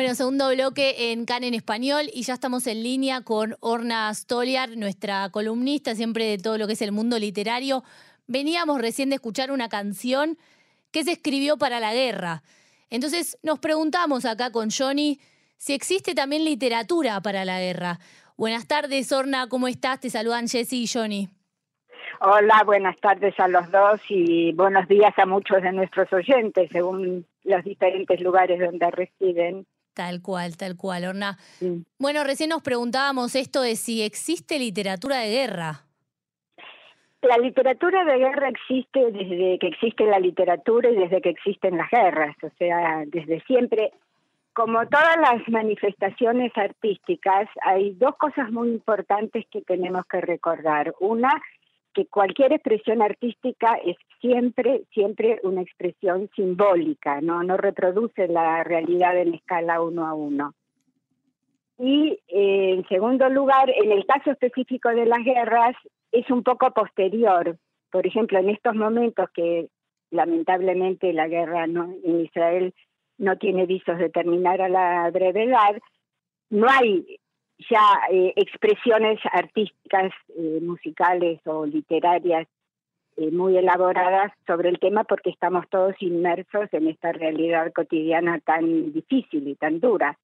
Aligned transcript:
Bueno, 0.00 0.14
segundo 0.14 0.48
bloque 0.48 1.12
en 1.12 1.26
CAN 1.26 1.44
en 1.44 1.52
español 1.52 2.06
y 2.14 2.22
ya 2.22 2.32
estamos 2.32 2.66
en 2.66 2.82
línea 2.82 3.20
con 3.20 3.56
Orna 3.60 4.10
Stoliar, 4.14 4.70
nuestra 4.78 5.28
columnista 5.28 5.94
siempre 5.94 6.24
de 6.24 6.38
todo 6.38 6.56
lo 6.56 6.66
que 6.66 6.72
es 6.72 6.80
el 6.80 6.90
mundo 6.90 7.18
literario. 7.18 7.82
Veníamos 8.26 8.80
recién 8.80 9.10
de 9.10 9.16
escuchar 9.16 9.50
una 9.50 9.68
canción 9.68 10.38
que 10.90 11.04
se 11.04 11.12
escribió 11.12 11.58
para 11.58 11.80
la 11.80 11.92
guerra. 11.92 12.42
Entonces 12.88 13.38
nos 13.42 13.58
preguntamos 13.58 14.24
acá 14.24 14.50
con 14.50 14.70
Johnny 14.70 15.20
si 15.58 15.74
existe 15.74 16.14
también 16.14 16.46
literatura 16.46 17.20
para 17.20 17.44
la 17.44 17.60
guerra. 17.60 17.98
Buenas 18.38 18.66
tardes, 18.66 19.12
Orna, 19.12 19.50
¿cómo 19.50 19.68
estás? 19.68 20.00
Te 20.00 20.08
saludan 20.08 20.48
Jesse 20.48 20.72
y 20.72 20.86
Johnny. 20.90 21.28
Hola, 22.22 22.62
buenas 22.64 22.98
tardes 23.00 23.38
a 23.38 23.48
los 23.48 23.70
dos 23.70 24.00
y 24.08 24.52
buenos 24.52 24.88
días 24.88 25.12
a 25.18 25.26
muchos 25.26 25.60
de 25.60 25.72
nuestros 25.72 26.10
oyentes, 26.10 26.70
según 26.72 27.26
los 27.44 27.64
diferentes 27.64 28.18
lugares 28.22 28.58
donde 28.60 28.90
residen. 28.92 29.66
Tal 29.94 30.22
cual, 30.22 30.56
tal 30.56 30.76
cual, 30.76 31.04
Orna. 31.04 31.36
Bueno, 31.98 32.24
recién 32.24 32.50
nos 32.50 32.62
preguntábamos 32.62 33.34
esto 33.34 33.60
de 33.60 33.76
si 33.76 34.02
existe 34.02 34.58
literatura 34.58 35.18
de 35.18 35.30
guerra. 35.30 35.84
La 37.22 37.36
literatura 37.36 38.04
de 38.04 38.16
guerra 38.16 38.48
existe 38.48 39.12
desde 39.12 39.58
que 39.58 39.66
existe 39.66 40.06
la 40.06 40.18
literatura 40.18 40.88
y 40.90 40.96
desde 40.96 41.20
que 41.20 41.28
existen 41.28 41.76
las 41.76 41.90
guerras, 41.90 42.34
o 42.42 42.48
sea, 42.56 43.04
desde 43.06 43.42
siempre. 43.42 43.92
Como 44.54 44.86
todas 44.86 45.16
las 45.18 45.46
manifestaciones 45.48 46.50
artísticas, 46.56 47.48
hay 47.62 47.92
dos 47.92 48.16
cosas 48.16 48.50
muy 48.50 48.70
importantes 48.70 49.44
que 49.50 49.60
tenemos 49.62 50.06
que 50.06 50.20
recordar. 50.22 50.94
Una 50.98 51.30
que 51.94 52.06
cualquier 52.06 52.52
expresión 52.52 53.02
artística 53.02 53.74
es 53.84 53.96
siempre, 54.20 54.82
siempre 54.92 55.40
una 55.42 55.62
expresión 55.62 56.28
simbólica, 56.34 57.20
no, 57.20 57.42
no 57.42 57.56
reproduce 57.56 58.28
la 58.28 58.62
realidad 58.64 59.16
en 59.18 59.34
escala 59.34 59.80
uno 59.80 60.06
a 60.06 60.14
uno. 60.14 60.54
Y 61.78 62.18
eh, 62.28 62.74
en 62.74 62.86
segundo 62.88 63.28
lugar, 63.28 63.70
en 63.70 63.90
el 63.90 64.04
caso 64.04 64.30
específico 64.32 64.90
de 64.90 65.06
las 65.06 65.24
guerras, 65.24 65.74
es 66.12 66.30
un 66.30 66.42
poco 66.42 66.70
posterior. 66.72 67.56
Por 67.90 68.06
ejemplo, 68.06 68.38
en 68.38 68.50
estos 68.50 68.74
momentos 68.74 69.30
que 69.34 69.68
lamentablemente 70.10 71.12
la 71.12 71.28
guerra 71.28 71.66
¿no? 71.66 71.94
en 72.04 72.20
Israel 72.20 72.74
no 73.18 73.36
tiene 73.36 73.66
visos 73.66 73.98
de 73.98 74.10
terminar 74.10 74.60
a 74.60 74.68
la 74.68 75.10
brevedad, 75.10 75.76
no 76.50 76.66
hay 76.68 77.19
ya 77.68 78.00
eh, 78.10 78.32
expresiones 78.36 79.18
artísticas, 79.32 80.12
eh, 80.36 80.60
musicales 80.62 81.40
o 81.46 81.66
literarias 81.66 82.46
eh, 83.16 83.30
muy 83.30 83.56
elaboradas 83.56 84.32
sobre 84.46 84.68
el 84.70 84.78
tema 84.78 85.04
porque 85.04 85.30
estamos 85.30 85.68
todos 85.68 85.94
inmersos 86.00 86.72
en 86.72 86.88
esta 86.88 87.12
realidad 87.12 87.72
cotidiana 87.72 88.38
tan 88.40 88.92
difícil 88.92 89.48
y 89.48 89.56
tan 89.56 89.80
dura. 89.80 90.16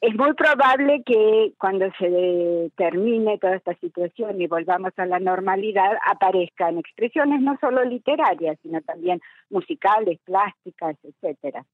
Es 0.00 0.14
muy 0.14 0.32
probable 0.32 1.02
que 1.04 1.52
cuando 1.58 1.90
se 1.98 2.70
termine 2.76 3.36
toda 3.38 3.56
esta 3.56 3.74
situación 3.74 4.40
y 4.40 4.46
volvamos 4.46 4.92
a 4.96 5.04
la 5.04 5.18
normalidad 5.18 5.98
aparezcan 6.06 6.78
expresiones 6.78 7.42
no 7.42 7.58
solo 7.60 7.84
literarias, 7.84 8.58
sino 8.62 8.80
también 8.80 9.20
musicales, 9.50 10.18
plásticas, 10.24 10.96
etcétera. 11.02 11.66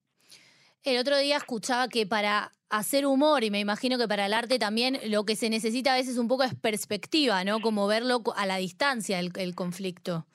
El 0.87 0.99
otro 0.99 1.19
día 1.19 1.39
escuchaba 1.39 1.89
que 1.89 2.07
para 2.07 2.53
hacer 2.71 3.07
humor, 3.07 3.43
y 3.43 3.51
me 3.51 3.59
imagino 3.59 3.99
que 3.99 4.07
para 4.07 4.27
el 4.27 4.33
arte 4.33 4.61
también, 4.61 4.99
lo 5.11 5.25
que 5.25 5.35
se 5.35 5.51
necesita 5.51 5.93
a 5.93 5.97
veces 5.97 6.17
un 6.17 6.29
poco 6.29 6.45
es 6.45 6.55
perspectiva, 6.55 7.43
¿no? 7.43 7.59
Como 7.59 7.89
verlo 7.89 8.23
a 8.37 8.47
la 8.47 8.59
distancia, 8.59 9.19
el, 9.19 9.55
conflicto. 9.57 10.27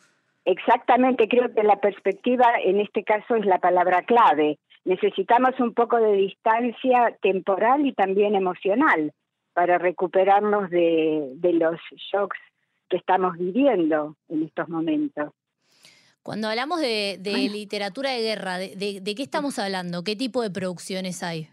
Exactamente, 0.44 1.30
creo 1.30 1.54
que 1.56 1.64
la 1.64 1.80
perspectiva 1.80 2.48
en 2.66 2.82
este 2.82 3.06
caso 3.06 3.38
es 3.38 3.46
la 3.46 3.60
palabra 3.60 4.02
clave. 4.02 4.60
Necesitamos 4.84 5.58
un 5.62 5.74
poco 5.74 5.96
de 5.96 6.18
distancia 6.18 7.18
temporal 7.22 7.86
y 7.86 7.94
también 7.94 8.36
emocional 8.36 9.14
para 9.54 9.78
recuperarnos 9.78 10.70
de 10.70 11.54
los 11.54 11.80
shocks 12.12 12.38
que 12.90 12.98
estamos 12.98 13.38
viviendo 13.38 14.18
en 14.28 14.44
estos 14.44 14.68
momentos. 14.68 15.32
Cuando 16.24 16.48
hablamos 16.48 16.80
de, 16.80 17.20
literatura 17.52 18.12
de 18.12 18.22
guerra, 18.22 18.58
de, 18.58 19.02
qué 19.04 19.24
estamos 19.24 19.58
hablando? 19.58 20.04
¿Qué 20.04 20.16
tipo 20.16 20.42
de 20.42 20.52
producciones 20.52 21.24
hay? 21.24 21.48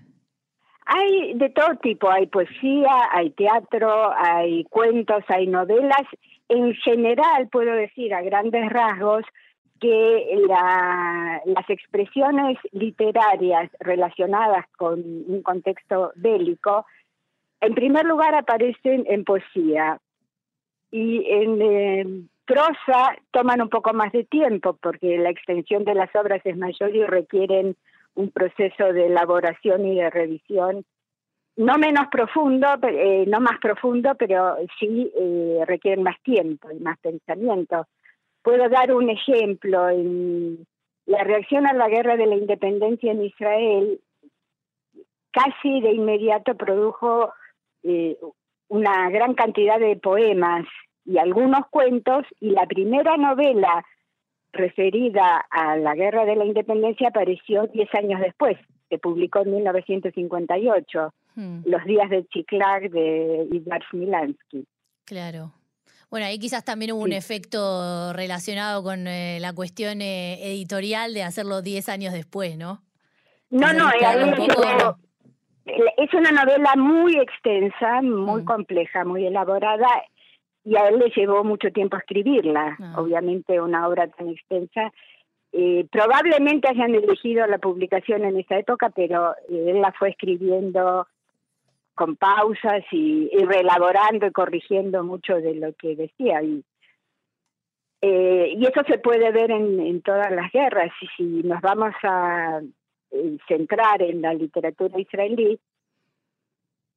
Hay 0.85 1.35
de 1.35 1.51
todo 1.51 1.77
tipo, 1.83 2.11
hay 2.11 2.27
poesía, 2.27 3.09
hay 3.11 3.31
teatro, 3.31 4.13
hay 4.17 4.65
cuentos, 4.65 5.23
hay 5.29 5.47
novelas. 5.47 6.03
En 6.49 6.75
general, 6.75 7.49
puedo 7.51 7.73
decir 7.73 8.15
a 8.15 8.23
grandes 8.23 8.69
rasgos 8.71 9.25
que 9.81 10.43
las 11.45 11.71
expresiones 11.71 12.59
literarias 12.73 13.71
relacionadas 13.81 14.67
con 14.77 15.01
un 15.01 15.43
contexto 15.43 16.13
bélico, 16.17 16.85
en 17.61 17.75
primer 17.75 18.05
lugar 18.05 18.35
aparecen 18.35 19.05
en 19.09 19.25
poesía 19.25 20.01
y 20.91 21.25
en, 21.31 21.63
eh, 21.63 22.23
prosa 22.49 23.15
toman 23.31 23.61
un 23.61 23.69
poco 23.69 23.93
más 23.93 24.11
de 24.13 24.25
tiempo 24.25 24.77
porque 24.83 25.19
la 25.19 25.31
extensión 25.31 25.85
de 25.85 25.95
las 25.95 26.09
obras 26.17 26.41
es 26.45 26.57
mayor 26.57 26.97
y 26.97 27.05
requieren 27.05 27.77
un 28.15 28.31
proceso 28.31 28.93
de 28.93 29.07
elaboración 29.07 29.87
y 29.87 29.97
de 29.97 30.11
revisión 30.11 30.85
no 31.59 31.77
menos 31.77 32.07
profundo, 32.09 32.69
eh, 32.83 33.25
no 33.27 33.41
más 33.41 33.59
profundo, 33.61 34.15
pero 34.17 34.57
sí 34.79 35.13
eh, 35.19 35.65
requieren 35.67 36.05
más 36.05 36.17
tiempo 36.23 36.71
y 36.71 36.79
más 36.79 36.97
pensamiento. 37.01 37.85
Puedo 38.43 38.69
dar 38.69 38.95
un 38.95 39.11
ejemplo. 39.11 39.89
En 39.89 40.65
la 41.07 41.25
reacción 41.25 41.67
a 41.67 41.73
la 41.73 41.89
guerra 41.89 42.17
de 42.17 42.27
la 42.27 42.37
independencia 42.37 43.11
en 43.11 43.25
Israel 43.25 44.01
casi 45.33 45.81
de 45.81 45.93
inmediato 45.93 46.55
produjo 46.55 47.33
eh, 47.83 48.17
una 48.69 49.11
gran 49.11 49.35
cantidad 49.35 49.81
de 49.81 49.97
poemas 49.97 50.65
y 51.09 51.17
algunos 51.17 51.67
cuentos, 51.71 52.27
y 52.39 52.51
la 52.51 52.67
primera 52.67 53.17
novela 53.17 53.83
referida 54.53 55.47
a 55.51 55.77
la 55.77 55.95
Guerra 55.95 56.27
de 56.27 56.37
la 56.37 56.45
Independencia 56.45 57.09
apareció 57.09 57.67
diez 57.69 57.89
años 57.95 58.21
después, 58.21 58.59
se 58.91 58.99
publicó 58.99 59.41
en 59.41 59.55
1958, 59.55 61.15
hmm. 61.35 61.61
Los 61.65 61.85
días 61.85 62.11
de 62.11 62.27
Chiklag 62.27 62.91
de 62.91 63.49
Ivar 63.51 63.83
Smilansky. 63.91 64.67
Claro. 65.05 65.53
Bueno, 66.11 66.27
ahí 66.27 66.39
quizás 66.39 66.65
también 66.65 66.93
hubo 66.93 67.03
un 67.03 67.13
efecto 67.13 68.13
relacionado 68.13 68.83
con 68.83 69.07
eh, 69.07 69.39
la 69.41 69.55
cuestión 69.55 70.03
eh, 70.03 70.53
editorial 70.53 71.15
de 71.15 71.23
hacerlo 71.23 71.63
diez 71.63 71.89
años 71.89 72.13
después, 72.13 72.59
¿no? 72.59 72.83
No, 73.51 73.73
no, 73.73 73.89
es 75.97 76.15
una 76.15 76.33
novela 76.33 76.75
muy 76.77 77.17
extensa, 77.17 78.03
muy 78.03 78.43
hmm. 78.43 78.45
compleja, 78.45 79.05
muy 79.07 79.27
elaborada 79.27 79.87
y 80.65 80.77
a 80.77 80.89
él 80.89 80.99
le 80.99 81.11
llevó 81.11 81.45
mucho 81.45 81.71
tiempo 81.71 81.97
escribirla, 81.97 82.77
ah. 82.79 82.95
obviamente 83.01 83.61
una 83.61 83.89
obra 83.89 84.09
tan 84.09 84.29
extensa. 84.29 84.93
Eh, 85.53 85.87
probablemente 85.91 86.69
hayan 86.69 86.95
elegido 86.95 87.47
la 87.47 87.59
publicación 87.59 88.25
en 88.25 88.39
esa 88.39 88.59
época, 88.59 88.91
pero 88.91 89.33
eh, 89.49 89.71
él 89.71 89.81
la 89.81 89.93
fue 89.93 90.11
escribiendo 90.11 91.07
con 91.95 92.17
pausas 92.17 92.85
y, 92.93 93.31
y, 93.33 93.45
reelaborando 93.45 94.27
y 94.27 94.31
corrigiendo 94.31 95.03
mucho 95.03 95.37
de 95.37 95.55
lo 95.55 95.73
que 95.73 95.97
decía. 95.97 96.43
Y, 96.43 96.63
eh, 98.03 98.53
y 98.57 98.67
eso 98.67 98.83
se 98.87 98.99
puede 98.99 99.33
ver 99.33 99.51
en, 99.51 99.81
en, 99.81 100.03
todas 100.03 100.31
las 100.31 100.53
guerras. 100.53 100.93
Y 101.01 101.07
si 101.17 101.23
nos 101.49 101.61
vamos 101.61 101.95
a 102.03 102.61
centrar 103.49 104.03
en 104.03 104.21
la 104.21 104.35
literatura 104.35 105.01
israelí, 105.01 105.59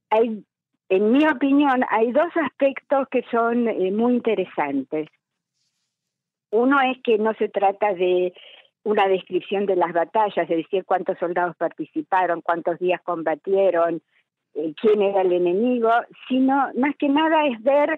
hay 0.09 0.43
en 0.91 1.09
mi 1.13 1.25
opinión, 1.25 1.85
hay 1.89 2.11
dos 2.11 2.35
aspectos 2.35 3.07
que 3.09 3.23
son 3.31 3.69
eh, 3.69 3.91
muy 3.93 4.15
interesantes. 4.15 5.07
Uno 6.51 6.81
es 6.81 7.01
que 7.01 7.17
no 7.17 7.33
se 7.35 7.47
trata 7.47 7.93
de 7.93 8.33
una 8.83 9.07
descripción 9.07 9.65
de 9.65 9.77
las 9.77 9.93
batallas, 9.93 10.49
es 10.49 10.57
decir, 10.57 10.83
cuántos 10.83 11.17
soldados 11.17 11.55
participaron, 11.55 12.41
cuántos 12.41 12.77
días 12.77 12.99
combatieron, 13.03 14.01
eh, 14.53 14.73
quién 14.81 15.01
era 15.01 15.21
el 15.21 15.31
enemigo, 15.31 15.91
sino 16.27 16.71
más 16.75 16.93
que 16.97 17.07
nada 17.07 17.45
es 17.45 17.63
ver 17.63 17.97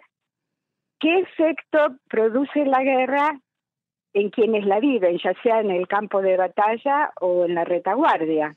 qué 1.00 1.18
efecto 1.18 1.96
produce 2.08 2.64
la 2.64 2.84
guerra 2.84 3.40
en 4.14 4.30
quienes 4.30 4.68
la 4.68 4.80
viven, 4.80 5.18
ya 5.18 5.34
sea 5.42 5.62
en 5.62 5.72
el 5.72 5.88
campo 5.88 6.22
de 6.22 6.38
batalla 6.38 7.12
o 7.20 7.46
en 7.46 7.56
la 7.56 7.64
retaguardia. 7.64 8.56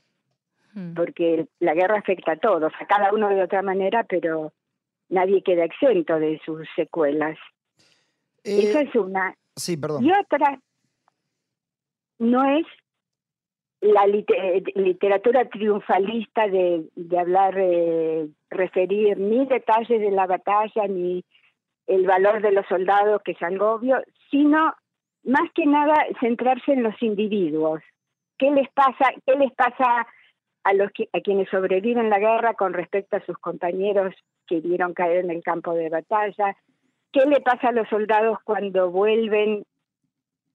Mm. 0.77 0.93
porque 0.93 1.47
la 1.59 1.73
guerra 1.73 1.97
afecta 1.97 2.33
a 2.33 2.37
todos, 2.37 2.71
a 2.79 2.85
cada 2.85 3.11
uno 3.11 3.29
de 3.29 3.41
otra 3.41 3.63
manera, 3.63 4.03
pero 4.03 4.53
nadie 5.09 5.41
queda 5.41 5.65
exento 5.65 6.19
de 6.19 6.39
sus 6.45 6.67
secuelas. 6.75 7.35
Eh, 8.43 8.59
Esa 8.69 8.81
es 8.81 8.95
una. 8.95 9.35
Sí, 9.55 9.75
perdón. 9.75 10.05
Y 10.05 10.11
otra 10.11 10.59
no 12.19 12.45
es 12.59 12.65
la 13.81 14.05
literatura 14.05 15.49
triunfalista 15.49 16.47
de, 16.47 16.87
de 16.95 17.19
hablar, 17.19 17.55
eh, 17.57 18.27
referir 18.51 19.17
ni 19.17 19.47
detalles 19.47 19.99
de 19.99 20.11
la 20.11 20.27
batalla, 20.27 20.87
ni 20.87 21.25
el 21.87 22.05
valor 22.05 22.43
de 22.43 22.51
los 22.51 22.67
soldados, 22.67 23.23
que 23.23 23.31
es 23.31 23.41
algo 23.41 23.71
obvio, 23.71 23.99
sino 24.29 24.75
más 25.23 25.51
que 25.55 25.65
nada 25.65 25.95
centrarse 26.19 26.73
en 26.73 26.83
los 26.83 27.01
individuos. 27.01 27.81
¿Qué 28.37 28.51
les 28.51 28.69
pasa, 28.73 29.11
qué 29.25 29.35
les 29.35 29.51
pasa 29.53 30.05
a, 30.67 30.73
los 30.73 30.91
a 31.13 31.21
quienes 31.21 31.49
sobreviven 31.49 32.09
la 32.09 32.19
guerra 32.19 32.53
con 32.53 32.73
respecto 32.73 33.15
a 33.15 33.25
sus 33.25 33.37
compañeros 33.37 34.13
que 34.45 34.59
vieron 34.59 34.93
caer 34.93 35.23
en 35.23 35.31
el 35.31 35.41
campo 35.41 35.73
de 35.73 35.89
batalla, 35.89 36.57
qué 37.13 37.25
le 37.25 37.39
pasa 37.39 37.69
a 37.69 37.71
los 37.71 37.87
soldados 37.87 38.39
cuando 38.43 38.91
vuelven 38.91 39.63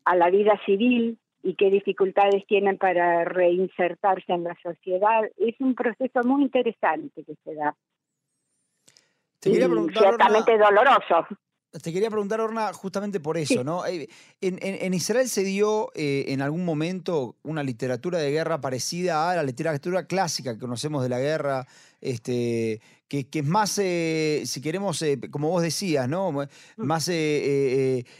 a 0.04 0.16
la 0.16 0.28
vida 0.28 0.60
civil 0.66 1.18
y 1.42 1.54
qué 1.54 1.70
dificultades 1.70 2.46
tienen 2.46 2.76
para 2.76 3.24
reinsertarse 3.24 4.32
en 4.32 4.44
la 4.44 4.56
sociedad. 4.62 5.22
Es 5.38 5.54
un 5.60 5.74
proceso 5.74 6.20
muy 6.24 6.42
interesante 6.42 7.24
que 7.24 7.34
se 7.42 7.54
da. 7.54 7.74
ciertamente 9.40 10.58
doloroso. 10.58 11.26
Te 11.80 11.90
quería 11.90 12.10
preguntar, 12.10 12.38
Orna, 12.38 12.70
justamente 12.74 13.18
por 13.18 13.38
eso, 13.38 13.64
¿no? 13.64 13.86
Eh, 13.86 14.06
en, 14.42 14.92
Israel 14.92 15.26
se 15.26 15.42
dio 15.42 15.90
eh, 15.94 16.26
en 16.28 16.42
algún 16.42 16.66
momento 16.66 17.36
una 17.42 17.62
literatura 17.62 18.18
de 18.18 18.30
guerra 18.30 18.60
parecida 18.60 19.30
a 19.30 19.36
la 19.36 19.42
literatura 19.42 20.04
clásica 20.06 20.52
que 20.52 20.60
conocemos 20.60 21.02
de 21.02 21.08
la 21.08 21.18
guerra, 21.18 21.66
este, 22.02 22.82
que, 23.08 23.26
es 23.32 23.44
más, 23.44 23.78
eh, 23.78 24.42
si 24.44 24.60
queremos, 24.60 25.02
como 25.30 25.48
vos 25.48 25.62
decías, 25.62 26.06
¿no? 26.10 26.30
Mm. 26.32 26.46
Más 26.76 27.08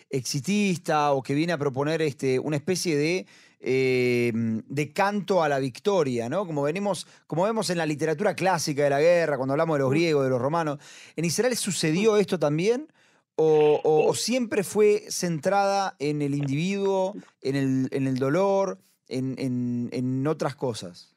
exitista 0.09 1.13
o 1.13 1.23
que 1.23 1.35
viene 1.35 1.53
a 1.53 1.59
proponer 1.59 2.01
este, 2.01 2.39
una 2.39 2.57
especie 2.57 2.97
de 2.97 3.27
de 3.65 4.93
canto 4.93 5.41
a 5.41 5.49
la 5.49 5.61
victoria, 5.61 6.29
¿no? 6.29 6.45
Como 6.49 6.63
venimos, 6.63 7.07
como 7.29 7.45
vemos 7.45 7.71
en 7.71 7.79
la 7.79 7.87
literatura 7.87 8.35
clásica 8.35 8.83
de 8.83 8.91
la 8.91 9.01
guerra, 9.01 9.37
cuando 9.37 9.53
hablamos 9.53 9.77
de 9.77 9.81
los 9.83 9.91
mm. 9.91 9.93
griegos, 9.93 10.25
de 10.25 10.31
los 10.31 10.41
romanos. 10.41 10.81
¿En 11.15 11.25
Israel 11.25 11.57
sucedió 11.57 12.17
esto 12.17 12.41
también? 12.41 12.89
O, 13.37 14.13
siempre 14.15 14.63
fue 14.63 15.01
centrada 15.09 15.95
en 15.99 16.23
el 16.23 16.35
individuo, 16.35 17.15
en 17.41 17.57
el, 17.57 17.89
en 17.91 18.07
el 18.07 18.17
dolor, 18.17 18.79
en, 19.09 19.37
en, 19.39 20.27
otras 20.27 20.55
cosas? 20.55 21.17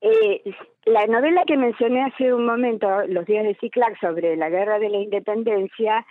Eh, 0.00 0.42
la 0.86 1.06
novela 1.06 1.44
que 1.46 1.56
mencioné 1.56 2.02
hace 2.02 2.32
un 2.32 2.46
momento, 2.46 3.06
Los 3.08 3.26
días 3.26 3.44
de 3.44 3.56
Ciclac, 3.56 3.98
sobre 4.00 4.36
la 4.36 4.48
guerra 4.48 4.78
de 4.78 4.88
la 4.88 4.98
independencia, 4.98 6.06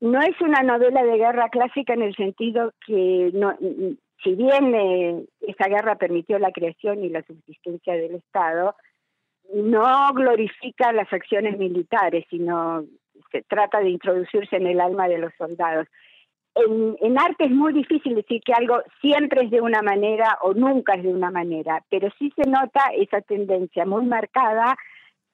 no 0.00 0.20
es 0.20 0.40
una 0.40 0.62
novela 0.62 1.02
de 1.04 1.16
guerra 1.16 1.48
clásica 1.48 1.94
en 1.94 2.02
el 2.02 2.14
sentido 2.16 2.72
que, 2.86 3.30
no, 3.34 3.56
si 4.22 4.34
bien 4.34 4.74
eh, 4.74 5.24
esa 5.40 5.68
guerra 5.68 5.96
permitió 5.96 6.38
la 6.38 6.52
creación 6.52 7.04
y 7.04 7.08
la 7.08 7.22
subsistencia 7.22 7.94
del 7.94 8.16
Estado, 8.16 8.74
no 9.54 10.12
glorifica 10.12 10.92
las 10.92 11.12
acciones 11.12 11.56
militares, 11.58 12.24
sino 12.28 12.84
trata 13.48 13.80
de 13.80 13.90
introducirse 13.90 14.56
en 14.56 14.66
el 14.66 14.80
alma 14.80 15.08
de 15.08 15.18
los 15.18 15.32
soldados. 15.36 15.86
En, 16.54 17.18
arte 17.18 17.44
es 17.44 17.50
muy 17.50 17.74
difícil 17.74 18.14
decir 18.14 18.40
que 18.42 18.54
algo 18.54 18.80
siempre 19.02 19.44
es 19.44 19.50
de 19.50 19.60
una 19.60 19.82
manera 19.82 20.38
o 20.42 20.54
nunca 20.54 20.94
es 20.94 21.02
de 21.02 21.12
una 21.12 21.30
manera, 21.30 21.84
pero 21.90 22.08
sí 22.18 22.32
se 22.34 22.48
nota 22.48 22.80
esa 22.96 23.20
tendencia 23.20 23.84
muy 23.84 24.06
marcada 24.06 24.74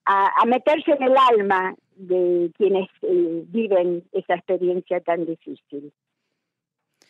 a, 0.05 0.45
meterse 0.47 0.91
en 0.91 1.03
el 1.05 1.15
alma 1.17 1.77
de 1.95 2.51
quienes 2.57 2.89
eh, 3.03 3.45
viven 3.47 4.03
esa 4.11 4.35
experiencia 4.35 5.01
tan 5.01 5.25
difícil. 5.25 5.93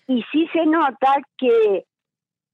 Y 0.08 0.22
sí 0.30 0.46
se 0.52 0.66
nota 0.66 1.14
que 1.38 1.86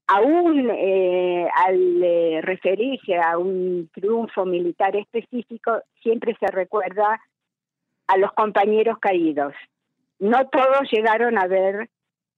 aún 0.07 0.69
eh, 0.71 1.47
al 1.53 2.03
eh, 2.03 2.39
referirse 2.41 3.17
a 3.17 3.37
un 3.37 3.89
triunfo 3.93 4.45
militar 4.45 4.95
específico, 4.95 5.81
siempre 6.01 6.35
se 6.39 6.47
recuerda 6.47 7.19
a 8.09 8.17
los 8.17 8.33
compañeros 8.33 8.97
caídos. 8.99 9.53
No 10.17 10.49
todos 10.49 10.91
llegaron 10.91 11.37
a 11.37 11.45
ver 11.45 11.89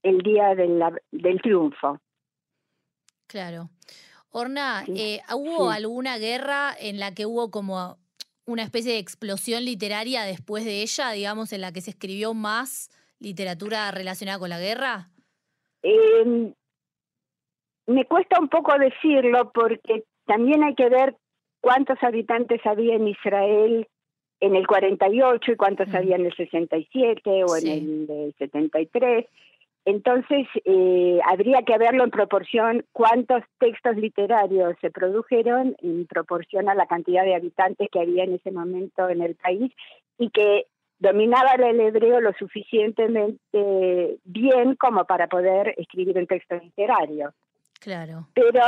el 0.03 0.17
día 0.19 0.53
del 0.53 1.41
triunfo. 1.41 1.97
Claro. 3.27 3.69
Orna, 4.31 4.83
eh, 4.87 5.21
¿hubo 5.33 5.69
alguna 5.69 6.17
guerra 6.17 6.73
en 6.77 6.99
la 6.99 7.13
que 7.13 7.25
hubo 7.25 7.51
como 7.51 7.97
una 8.45 8.63
especie 8.63 8.93
de 8.93 8.99
explosión 8.99 9.63
literaria 9.63 10.23
después 10.23 10.65
de 10.65 10.81
ella, 10.81 11.11
digamos, 11.11 11.53
en 11.53 11.61
la 11.61 11.71
que 11.71 11.81
se 11.81 11.91
escribió 11.91 12.33
más 12.33 12.89
literatura 13.19 13.89
relacionada 13.91 14.39
con 14.39 14.49
la 14.49 14.59
guerra? 14.59 15.09
Em, 15.83 16.53
me 17.87 18.05
cuesta 18.05 18.39
un 18.39 18.49
poco 18.49 18.77
decirlo 18.77 19.51
porque 19.53 20.03
también 20.25 20.63
hay 20.63 20.75
que 20.75 20.89
ver 20.89 21.15
cuántos 21.61 21.97
habitantes 22.03 22.59
había 22.65 22.95
en 22.95 23.07
Israel 23.07 23.87
en 24.41 24.55
el 24.55 24.67
48 24.67 25.51
y 25.51 25.55
cuántos 25.55 25.93
había 25.93 26.15
en 26.15 26.25
el 26.25 26.35
67 26.35 27.43
o 27.45 27.55
en 27.55 27.67
el, 27.67 28.35
73. 28.37 29.25
Entonces, 29.85 30.47
eh, 30.65 31.19
habría 31.25 31.61
que 31.63 31.77
verlo 31.77 32.03
en 32.03 32.11
proporción 32.11 32.85
cuántos 32.91 33.43
textos 33.59 33.95
literarios 33.95 34.75
se 34.81 34.91
produjeron 34.91 35.75
en 35.81 36.05
proporción 36.07 36.69
a 36.69 36.75
la 36.75 36.87
cantidad 36.87 37.23
de 37.23 37.35
habitantes 37.35 37.87
que 37.91 37.99
había 37.99 38.23
en 38.23 38.33
ese 38.33 38.51
momento 38.51 39.09
en 39.09 39.21
el 39.21 39.35
país 39.35 39.71
y 40.17 40.29
que 40.29 40.65
dominaban 40.99 41.63
el 41.63 41.79
hebreo 41.79 42.19
lo 42.19 42.33
suficientemente 42.33 44.17
bien 44.23 44.75
como 44.75 45.05
para 45.05 45.27
poder 45.27 45.73
escribir 45.77 46.17
un 46.17 46.27
texto 46.27 46.55
literario. 46.55 47.33
Claro. 47.79 48.27
Pero 48.35 48.61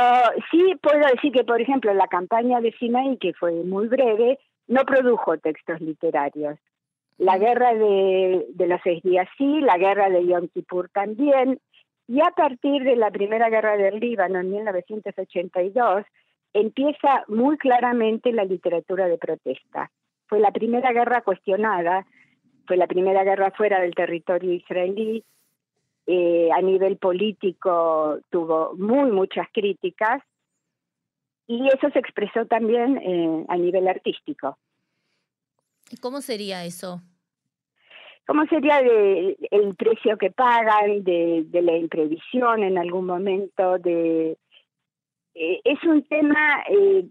sí 0.50 0.74
puedo 0.82 1.06
decir 1.06 1.32
que, 1.32 1.44
por 1.44 1.60
ejemplo, 1.60 1.94
la 1.94 2.08
campaña 2.08 2.60
de 2.60 2.72
Sinaí, 2.72 3.16
que 3.18 3.32
fue 3.34 3.52
muy 3.52 3.86
breve, 3.86 4.40
no 4.66 4.84
produjo 4.84 5.38
textos 5.38 5.80
literarios. 5.80 6.58
La 7.18 7.38
guerra 7.38 7.74
de, 7.74 8.46
los 8.58 8.80
seis 8.82 9.02
días 9.02 9.28
sí, 9.38 9.60
la 9.60 9.78
guerra 9.78 10.10
de 10.10 10.26
Yom 10.26 10.48
Kippur 10.48 10.88
también, 10.90 11.60
y 12.06 12.20
a 12.20 12.30
partir 12.30 12.82
de 12.82 12.96
la 12.96 13.10
primera 13.10 13.48
guerra 13.48 13.76
del 13.76 14.00
Líbano 14.00 14.40
en 14.40 14.50
1982 14.50 16.04
empieza 16.52 17.24
muy 17.28 17.56
claramente 17.56 18.32
la 18.32 18.44
literatura 18.44 19.08
de 19.08 19.18
protesta. 19.18 19.90
Fue 20.26 20.40
la 20.40 20.50
primera 20.50 20.92
guerra 20.92 21.22
cuestionada, 21.22 22.06
fue 22.66 22.76
la 22.76 22.86
primera 22.86 23.24
guerra 23.24 23.50
fuera 23.52 23.80
del 23.80 23.94
territorio 23.94 24.52
israelí, 24.52 25.24
eh, 26.06 26.50
a 26.54 26.60
nivel 26.60 26.98
político 26.98 28.18
tuvo 28.30 28.74
muy 28.76 29.10
muchas 29.10 29.48
críticas 29.52 30.22
y 31.46 31.68
eso 31.68 31.90
se 31.90 31.98
expresó 31.98 32.46
también 32.46 32.98
eh, 32.98 33.44
a 33.48 33.56
nivel 33.56 33.88
artístico. 33.88 34.58
¿Cómo 36.00 36.20
sería 36.20 36.64
eso? 36.64 37.02
¿Cómo 38.26 38.46
sería 38.46 38.80
de, 38.80 39.36
el 39.50 39.74
precio 39.74 40.16
que 40.16 40.30
pagan, 40.30 41.04
de, 41.04 41.46
la 41.52 41.76
imprevisión 41.76 42.62
en 42.62 42.78
algún 42.78 43.04
momento? 43.04 43.78
De, 43.78 44.38
eh, 45.34 45.60
es 45.62 45.84
un 45.84 46.02
tema, 46.04 46.64
eh, 46.70 47.04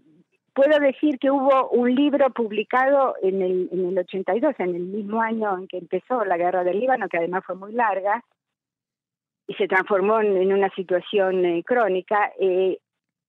puedo 0.52 0.76
decir 0.80 1.20
que 1.20 1.30
hubo 1.30 1.68
un 1.70 1.94
libro 1.94 2.30
publicado 2.30 3.14
en 3.22 3.42
el, 3.42 3.68
en 3.70 3.86
el 3.86 3.98
82, 3.98 4.54
en 4.58 4.74
el 4.74 4.82
mismo 4.82 5.20
año 5.20 5.56
en 5.56 5.68
que 5.68 5.78
empezó 5.78 6.24
la 6.24 6.36
guerra 6.36 6.64
del 6.64 6.80
Líbano, 6.80 7.08
que 7.08 7.18
además 7.18 7.44
fue 7.46 7.54
muy 7.54 7.72
larga, 7.72 8.24
y 9.46 9.54
se 9.54 9.68
transformó 9.68 10.20
en, 10.20 10.52
una 10.52 10.70
situación 10.70 11.62
crónica 11.62 12.32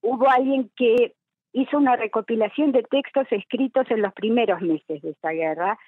hubo 0.05 0.29
alguien 0.29 0.69
que 0.75 1.15
hizo 1.53 1.77
una 1.77 1.95
recopilación 1.95 2.71
de 2.71 2.83
textos 2.83 3.27
escritos 3.31 3.89
en 3.89 4.01
los 4.01 4.13
primeros 4.13 4.61
meses 4.61 5.01
de 5.01 5.09
esta 5.09 5.31
guerra, 5.31 5.79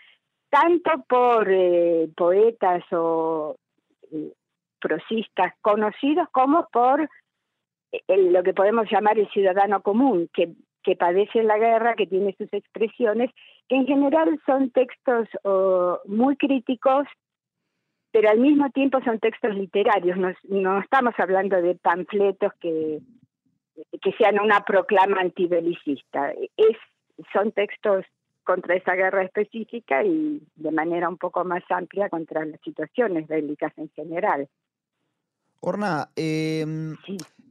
tanto 0.49 0.89
por 1.07 1.47
eh, 1.49 2.09
poetas 2.15 2.83
o 2.91 3.57
eh, 4.11 4.33
prosistas 4.79 5.53
conocidos 5.61 6.27
como 6.31 6.67
por 6.71 7.01
eh, 7.91 8.17
lo 8.31 8.43
que 8.43 8.53
podemos 8.53 8.89
llamar 8.89 9.19
el 9.19 9.29
ciudadano 9.29 9.81
común, 9.81 10.29
que, 10.33 10.53
que 10.83 10.95
padece 10.95 11.43
la 11.43 11.57
guerra, 11.57 11.95
que 11.95 12.07
tiene 12.07 12.33
sus 12.37 12.51
expresiones, 12.53 13.29
que 13.67 13.75
en 13.75 13.85
general 13.85 14.39
son 14.45 14.71
textos 14.71 15.27
muy 16.05 16.37
críticos, 16.37 17.05
pero 18.11 18.29
al 18.29 18.39
mismo 18.39 18.69
tiempo 18.71 18.99
son 19.03 19.19
textos 19.19 19.53
literarios, 19.53 20.17
no 20.47 20.79
estamos 20.79 21.13
hablando 21.17 21.61
de 21.61 21.75
panfletos 21.75 22.53
que 22.61 23.01
que 24.01 24.11
sean 24.13 24.39
una 24.39 24.63
proclama 24.63 25.21
antibelicista. 25.21 26.31
Es, 26.55 26.77
son 27.33 27.51
textos 27.51 28.05
contra 28.43 28.75
esa 28.75 28.95
guerra 28.95 29.23
específica 29.23 30.03
y 30.03 30.41
de 30.55 30.71
manera 30.71 31.09
un 31.09 31.17
poco 31.17 31.43
más 31.43 31.63
amplia 31.69 32.09
contra 32.09 32.45
las 32.45 32.59
situaciones 32.61 33.27
bélicas 33.27 33.73
en 33.77 33.89
general. 33.89 34.47
Orna, 35.59 36.09
em, 36.15 36.95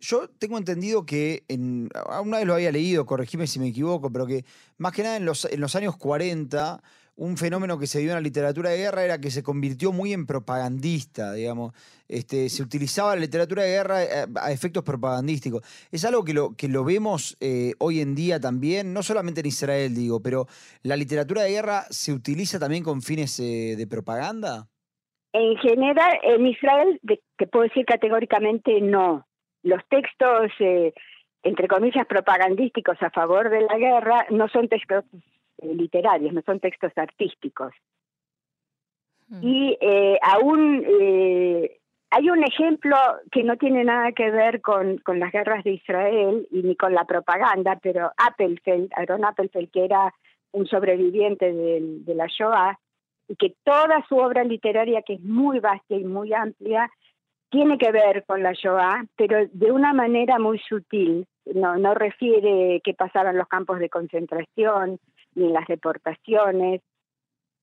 yo 0.00 0.28
tengo 0.38 0.56
entendido 0.58 1.04
que, 1.04 1.44
en, 1.48 1.90
una 2.22 2.38
vez 2.38 2.46
lo 2.46 2.54
había 2.54 2.72
leído, 2.72 3.04
corregime 3.04 3.46
si 3.46 3.58
me 3.58 3.68
equivoco, 3.68 4.10
pero 4.10 4.26
que 4.26 4.44
más 4.78 4.92
que 4.92 5.02
nada 5.02 5.16
en 5.16 5.24
los, 5.24 5.44
en 5.44 5.60
los 5.60 5.74
años 5.74 5.96
40 5.96 6.82
un 7.16 7.36
fenómeno 7.36 7.78
que 7.78 7.86
se 7.86 8.00
dio 8.00 8.10
en 8.10 8.16
la 8.16 8.20
literatura 8.20 8.70
de 8.70 8.76
guerra 8.76 9.04
era 9.04 9.20
que 9.20 9.30
se 9.30 9.42
convirtió 9.42 9.90
muy 9.90 10.12
en 10.12 10.26
propagandista, 10.26 11.32
digamos. 11.32 11.72
Este, 12.08 12.48
se 12.48 12.62
utilizaba 12.62 13.14
la 13.14 13.22
literatura 13.22 13.62
de 13.62 13.70
guerra 13.70 14.04
eh, 14.04 14.26
a 14.40 14.52
efectos 14.52 14.84
propagandísticos. 14.84 15.62
Es 15.90 16.04
algo 16.04 16.24
que 16.24 16.34
lo, 16.34 16.54
que 16.56 16.68
lo 16.68 16.84
vemos 16.84 17.36
eh, 17.40 17.72
hoy 17.78 18.00
en 18.00 18.14
día 18.14 18.38
también, 18.38 18.92
no 18.92 19.02
solamente 19.02 19.40
en 19.40 19.46
Israel, 19.46 19.94
digo, 19.94 20.20
pero 20.22 20.46
¿la 20.82 20.96
literatura 20.96 21.42
de 21.42 21.50
guerra 21.50 21.84
se 21.90 22.12
utiliza 22.12 22.58
también 22.58 22.84
con 22.84 23.00
fines 23.00 23.40
eh, 23.40 23.76
de 23.76 23.86
propaganda? 23.86 24.68
En 25.32 25.56
general, 25.56 26.18
en 26.22 26.46
Israel, 26.46 27.00
te 27.36 27.46
puedo 27.46 27.64
decir 27.64 27.84
categóricamente 27.84 28.80
no. 28.80 29.26
Los 29.62 29.82
textos 29.88 30.52
entre 31.42 31.68
comillas, 31.68 32.06
propagandísticos 32.06 33.00
a 33.02 33.10
favor 33.10 33.50
de 33.50 33.60
la 33.60 33.78
guerra, 33.78 34.26
no 34.30 34.48
son 34.48 34.68
textos 34.68 35.04
eh, 35.58 35.74
literarios, 35.74 36.32
no 36.32 36.42
son 36.42 36.60
textos 36.60 36.92
artísticos. 36.96 37.72
Hmm. 39.28 39.40
Y 39.42 39.76
eh, 39.80 40.18
aún 40.22 40.84
eh, 40.86 41.78
hay 42.10 42.30
un 42.30 42.42
ejemplo 42.44 42.96
que 43.30 43.42
no 43.42 43.56
tiene 43.56 43.84
nada 43.84 44.12
que 44.12 44.30
ver 44.30 44.60
con, 44.60 44.98
con 44.98 45.18
las 45.18 45.32
guerras 45.32 45.64
de 45.64 45.72
Israel 45.72 46.46
y 46.50 46.62
ni 46.62 46.76
con 46.76 46.94
la 46.94 47.04
propaganda, 47.04 47.78
pero 47.82 48.12
Appelfeld, 48.16 48.90
Aaron 48.94 49.24
Appelfeld, 49.24 49.70
que 49.70 49.84
era 49.84 50.14
un 50.52 50.66
sobreviviente 50.66 51.52
de, 51.52 51.80
de 51.80 52.14
la 52.14 52.26
Shoah, 52.26 52.78
y 53.28 53.36
que 53.36 53.54
toda 53.64 54.04
su 54.08 54.16
obra 54.16 54.44
literaria, 54.44 55.02
que 55.02 55.14
es 55.14 55.20
muy 55.20 55.58
vasta 55.58 55.94
y 55.94 56.04
muy 56.04 56.32
amplia, 56.32 56.88
tiene 57.50 57.78
que 57.78 57.90
ver 57.90 58.24
con 58.24 58.42
la 58.42 58.52
Shoah, 58.52 59.04
pero 59.16 59.46
de 59.52 59.72
una 59.72 59.92
manera 59.92 60.38
muy 60.38 60.58
sutil. 60.60 61.26
No, 61.54 61.76
no 61.76 61.94
refiere 61.94 62.80
qué 62.82 62.94
pasaba 62.94 63.30
en 63.30 63.38
los 63.38 63.48
campos 63.48 63.78
de 63.78 63.88
concentración, 63.88 64.98
ni 65.36 65.48
las 65.50 65.66
deportaciones, 65.68 66.82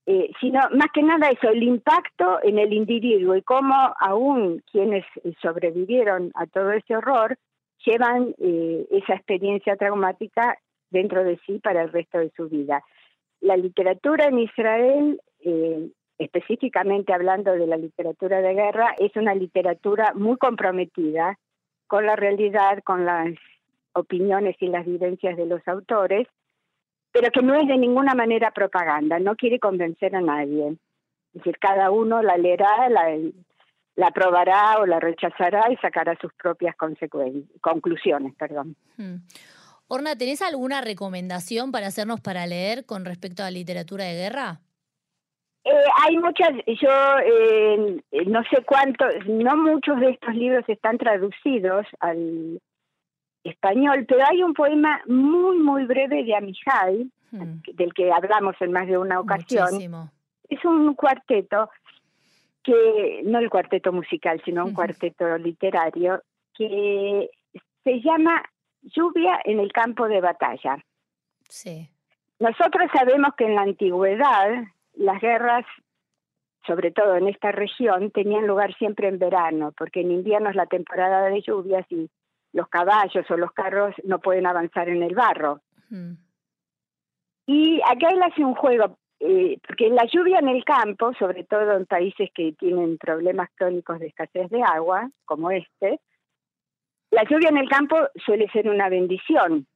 eh, 0.05 0.31
sino 0.39 0.59
más 0.71 0.87
que 0.93 1.03
nada 1.03 1.29
eso, 1.29 1.49
el 1.49 1.63
impacto 1.63 2.39
en 2.43 2.59
el 2.59 2.73
individuo 2.73 3.35
y 3.35 3.41
cómo 3.41 3.93
aún 3.99 4.61
quienes 4.71 5.05
sobrevivieron 5.41 6.31
a 6.35 6.45
todo 6.45 6.71
ese 6.71 6.95
horror 6.95 7.37
llevan 7.85 8.35
eh, 8.37 8.85
esa 8.91 9.15
experiencia 9.15 9.75
traumática 9.75 10.57
dentro 10.89 11.23
de 11.23 11.39
sí 11.45 11.59
para 11.59 11.83
el 11.83 11.91
resto 11.91 12.19
de 12.19 12.31
su 12.35 12.49
vida. 12.49 12.83
La 13.41 13.57
literatura 13.57 14.25
en 14.25 14.39
Israel, 14.39 15.21
eh, 15.41 15.89
específicamente 16.17 17.13
hablando 17.13 17.53
de 17.53 17.67
la 17.67 17.77
literatura 17.77 18.41
de 18.41 18.53
guerra, 18.53 18.95
es 18.99 19.15
una 19.15 19.35
literatura 19.35 20.13
muy 20.15 20.37
comprometida 20.37 21.37
con 21.87 22.05
la 22.05 22.15
realidad, 22.15 22.83
con 22.83 23.05
las 23.05 23.33
opiniones 23.93 24.55
y 24.59 24.67
las 24.67 24.85
vivencias 24.85 25.37
de 25.37 25.45
los 25.45 25.65
autores, 25.67 26.27
pero 27.13 27.31
que 27.31 27.43
no 27.43 27.55
es 27.55 27.67
de 27.67 27.77
ninguna 27.77 28.15
manera 28.15 28.51
propaganda, 28.51 29.19
no 29.19 29.35
quiere 29.35 29.59
convencer 29.59 30.15
a 30.15 30.21
nadie. 30.21 30.69
Es 30.69 31.33
decir, 31.33 31.57
cada 31.59 31.91
uno 31.91 32.21
la 32.23 32.37
leerá, 32.37 32.89
la, 32.89 33.15
la 33.95 34.07
aprobará 34.07 34.79
o 34.79 34.85
la 34.87 34.99
rechazará 34.99 35.71
y 35.71 35.77
sacará 35.77 36.17
sus 36.19 36.33
propias 36.33 36.75
conclusiones. 36.75 38.33
Perdón. 38.35 38.75
Hmm. 38.97 39.17
Orna, 39.87 40.17
¿tenés 40.17 40.41
alguna 40.41 40.81
recomendación 40.81 41.71
para 41.71 41.87
hacernos 41.87 42.19
para 42.19 42.47
leer 42.47 42.85
con 42.85 43.05
respecto 43.05 43.43
a 43.43 43.45
la 43.45 43.51
literatura 43.51 44.05
de 44.05 44.15
guerra? 44.15 44.59
Eh, 45.65 45.71
hay 46.03 46.17
muchas, 46.17 46.49
yo 46.65 47.19
eh, 47.23 48.01
no 48.25 48.41
sé 48.51 48.63
cuántos, 48.65 49.07
no 49.27 49.55
muchos 49.55 49.99
de 49.99 50.09
estos 50.09 50.33
libros 50.33 50.65
están 50.67 50.97
traducidos 50.97 51.85
al, 51.99 52.59
español, 53.43 54.05
pero 54.07 54.23
hay 54.29 54.41
un 54.43 54.53
poema 54.53 55.01
muy, 55.07 55.57
muy 55.57 55.85
breve 55.85 56.23
de 56.23 56.35
Amijay, 56.35 57.09
hmm. 57.31 57.61
del 57.73 57.93
que 57.93 58.11
hablamos 58.11 58.55
en 58.61 58.71
más 58.71 58.87
de 58.87 58.97
una 58.97 59.19
ocasión. 59.19 59.69
Es 60.49 60.63
un 60.65 60.93
cuarteto, 60.95 61.69
que 62.63 63.21
no 63.25 63.39
el 63.39 63.49
cuarteto 63.49 63.91
musical, 63.91 64.41
sino 64.45 64.65
un 64.65 64.73
cuarteto 64.73 65.37
literario, 65.37 66.21
que 66.55 67.29
se 67.83 68.01
llama 68.01 68.43
Lluvia 68.81 69.39
en 69.43 69.59
el 69.59 69.71
campo 69.71 70.07
de 70.07 70.21
batalla. 70.21 70.77
Sí. 71.49 71.89
Nosotros 72.39 72.89
sabemos 72.93 73.33
que 73.37 73.45
en 73.45 73.55
la 73.55 73.61
antigüedad 73.61 74.63
las 74.95 75.21
guerras, 75.21 75.65
sobre 76.65 76.91
todo 76.91 77.15
en 77.15 77.27
esta 77.27 77.51
región, 77.51 78.11
tenían 78.11 78.47
lugar 78.47 78.73
siempre 78.75 79.07
en 79.07 79.19
verano, 79.19 79.73
porque 79.77 80.01
en 80.01 80.11
invierno 80.11 80.49
es 80.49 80.55
la 80.55 80.65
temporada 80.65 81.29
de 81.29 81.41
lluvias 81.41 81.85
y 81.89 82.09
los 82.53 82.69
caballos 82.69 83.29
o 83.29 83.37
los 83.37 83.51
carros 83.51 83.93
no 84.03 84.19
pueden 84.19 84.45
avanzar 84.45 84.87
en 84.87 85.03
el 85.03 85.15
barro. 85.15 85.61
Y 87.45 87.81
acá 87.81 88.09
él 88.09 88.21
hace 88.23 88.43
un 88.43 88.55
juego, 88.55 88.97
eh, 89.19 89.59
porque 89.67 89.89
la 89.89 90.05
lluvia 90.05 90.39
en 90.39 90.49
el 90.49 90.63
campo, 90.63 91.13
sobre 91.15 91.43
todo 91.43 91.73
en 91.73 91.85
países 91.85 92.29
que 92.33 92.53
tienen 92.53 92.97
problemas 92.97 93.49
crónicos 93.55 93.99
de 93.99 94.07
escasez 94.07 94.49
de 94.49 94.63
agua, 94.63 95.09
como 95.25 95.51
este, 95.51 95.99
la 97.11 97.23
lluvia 97.23 97.49
en 97.49 97.57
el 97.57 97.69
campo 97.69 97.97
suele 98.25 98.49
ser 98.51 98.69
una 98.69 98.87
bendición. 98.87 99.67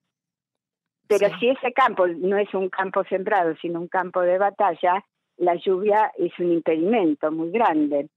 Pero 1.07 1.29
si 1.39 1.49
ese 1.49 1.71
campo 1.73 2.07
no 2.07 2.37
es 2.37 2.53
un 2.53 2.69
campo 2.69 3.03
sembrado, 3.05 3.55
sino 3.61 3.79
un 3.79 3.87
campo 3.87 4.21
de 4.21 4.37
batalla, 4.37 5.03
la 5.37 5.55
lluvia 5.55 6.11
es 6.17 6.37
un 6.39 6.51
impedimento 6.51 7.31
muy 7.31 7.51
grande 7.51 8.09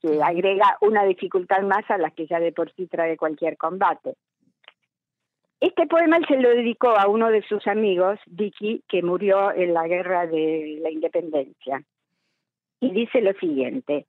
que 0.00 0.22
agrega 0.22 0.78
una 0.80 1.04
dificultad 1.04 1.62
más 1.62 1.88
a 1.90 1.98
las 1.98 2.12
que 2.14 2.26
ya 2.26 2.40
de 2.40 2.52
por 2.52 2.72
sí 2.74 2.86
trae 2.86 3.16
cualquier 3.16 3.56
combate. 3.56 4.14
Este 5.60 5.86
poema 5.86 6.18
se 6.26 6.38
lo 6.38 6.48
dedicó 6.48 6.98
a 6.98 7.06
uno 7.06 7.28
de 7.28 7.42
sus 7.42 7.66
amigos, 7.66 8.18
Vicky, 8.26 8.82
que 8.88 9.02
murió 9.02 9.52
en 9.52 9.74
la 9.74 9.86
guerra 9.86 10.26
de 10.26 10.78
la 10.80 10.90
independencia. 10.90 11.82
Y 12.80 12.90
dice 12.92 13.20
lo 13.20 13.34
siguiente, 13.34 14.06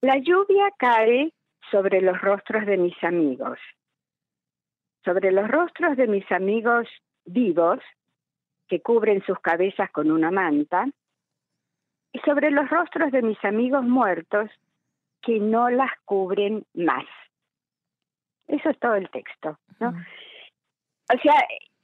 la 0.00 0.18
lluvia 0.18 0.68
cae 0.76 1.32
sobre 1.70 2.00
los 2.00 2.20
rostros 2.20 2.66
de 2.66 2.76
mis 2.76 3.04
amigos, 3.04 3.58
sobre 5.04 5.30
los 5.30 5.48
rostros 5.48 5.96
de 5.96 6.08
mis 6.08 6.30
amigos 6.32 6.88
vivos, 7.24 7.78
que 8.66 8.80
cubren 8.80 9.22
sus 9.24 9.38
cabezas 9.38 9.92
con 9.92 10.10
una 10.10 10.32
manta, 10.32 10.86
y 12.12 12.18
sobre 12.20 12.50
los 12.50 12.68
rostros 12.68 13.12
de 13.12 13.22
mis 13.22 13.42
amigos 13.44 13.84
muertos, 13.84 14.50
que 15.22 15.38
no 15.38 15.70
las 15.70 15.90
cubren 16.04 16.64
más. 16.74 17.04
Eso 18.48 18.70
es 18.70 18.78
todo 18.78 18.94
el 18.96 19.08
texto, 19.10 19.58
¿no? 19.80 19.88
O 19.88 21.18
sea, 21.22 21.34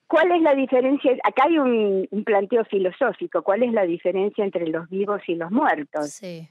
¿cuál 0.07 0.33
es 0.33 0.43
la 0.43 0.55
diferencia? 0.55 1.13
Acá 1.23 1.45
hay 1.47 1.59
un, 1.59 2.09
planteo 2.25 2.65
filosófico. 2.65 3.43
¿Cuál 3.43 3.63
es 3.63 3.73
la 3.73 3.85
diferencia 3.85 4.45
entre 4.45 4.67
los 4.67 4.89
vivos 4.89 5.23
y 5.29 5.35
los 5.35 5.51
muertos? 5.51 6.11
Sí. 6.11 6.49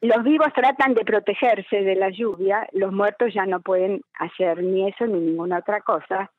Los 0.00 0.22
vivos 0.22 0.48
tratan 0.54 0.94
de 0.94 1.04
protegerse 1.04 1.82
de 1.82 1.94
la 1.94 2.10
lluvia, 2.10 2.68
los 2.72 2.92
muertos 2.92 3.32
ya 3.32 3.46
no 3.46 3.60
pueden 3.60 4.02
hacer 4.18 4.62
ni 4.62 4.86
eso 4.86 5.06
ni 5.06 5.18
ninguna 5.18 5.58
otra 5.58 5.80
cosa. 5.80 6.30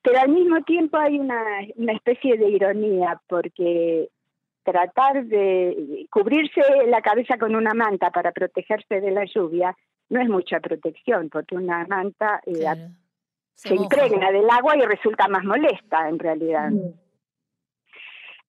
Pero 0.00 0.20
al 0.20 0.30
mismo 0.30 0.62
tiempo 0.62 0.96
hay 0.96 1.18
una, 1.18 1.42
una 1.76 1.92
especie 1.92 2.38
de 2.38 2.48
ironía, 2.48 3.20
porque 3.26 4.08
tratar 4.64 5.24
de 5.26 6.06
cubrirse 6.10 6.60
la 6.88 7.00
cabeza 7.02 7.38
con 7.38 7.54
una 7.54 7.74
manta 7.74 8.10
para 8.10 8.32
protegerse 8.32 9.00
de 9.00 9.10
la 9.10 9.24
lluvia 9.24 9.76
no 10.08 10.20
es 10.20 10.28
mucha 10.28 10.60
protección, 10.60 11.28
porque 11.28 11.54
una 11.54 11.86
manta 11.86 12.40
eh, 12.46 12.64
se, 13.54 13.74
impregna 13.74 14.30
del 14.30 14.48
agua 14.50 14.76
y 14.76 14.82
resulta 14.82 15.28
más 15.28 15.44
molesta 15.44 16.08
en 16.08 16.18
realidad. 16.18 16.70
Mm. 16.70 16.92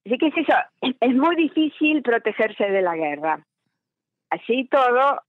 Así 0.05 0.17
que 0.17 0.27
es 0.27 0.37
eso, 0.37 0.53
es 0.81 1.15
muy 1.15 1.35
difícil 1.35 2.01
protegerse 2.03 2.65
de 2.65 2.81
la 2.81 2.95
guerra. 2.95 3.45
Así 4.29 4.67
todo, 4.69 5.21